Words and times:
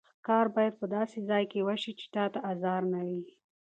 ښکار 0.19 0.45
باید 0.55 0.73
په 0.81 0.85
داسې 0.97 1.19
ځای 1.29 1.43
کې 1.51 1.65
وشي 1.67 1.91
چې 1.99 2.05
چا 2.13 2.25
ته 2.33 2.39
ازار 2.51 2.81
نه 2.93 2.99
وي. 3.07 3.21